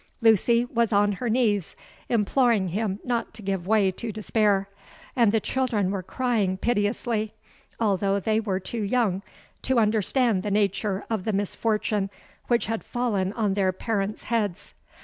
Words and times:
Lucy 0.19 0.65
was 0.65 0.91
on 0.91 1.11
her 1.11 1.29
knees, 1.29 1.75
imploring 2.09 2.69
him 2.69 2.99
not 3.03 3.35
to 3.35 3.43
give 3.43 3.67
way 3.67 3.91
to 3.91 4.11
despair; 4.11 4.67
and 5.15 5.31
the 5.31 5.39
children 5.39 5.91
were 5.91 6.01
crying 6.01 6.57
piteously, 6.57 7.35
although 7.79 8.19
they 8.19 8.39
were 8.39 8.59
too 8.59 8.81
young 8.81 9.21
to 9.61 9.77
understand 9.77 10.41
the 10.41 10.49
nature 10.49 11.05
of 11.11 11.23
the 11.23 11.31
misfortune 11.33 12.09
which 12.47 12.65
had 12.65 12.83
fallen 12.83 13.31
on 13.33 13.53
their 13.53 13.71
parents' 13.71 14.23
heads. 14.23 14.73